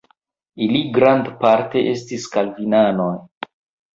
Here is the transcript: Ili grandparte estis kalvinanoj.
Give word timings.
Ili 0.67 0.79
grandparte 0.95 1.83
estis 1.91 2.25
kalvinanoj. 2.37 3.13